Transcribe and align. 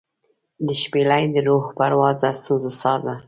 دشپیلۍ 0.67 1.23
دروح 1.35 1.63
پروازه 1.77 2.31
سوزوسازه 2.43 3.13